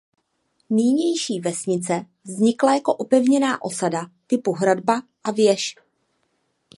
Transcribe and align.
Nynější 0.69 1.39
vesnice 1.39 2.05
vznikla 2.23 2.73
jako 2.75 2.93
opevněná 2.95 3.61
osada 3.61 4.11
typu 4.27 4.51
Hradba 4.51 5.01
a 5.23 5.31
věž. 5.31 5.75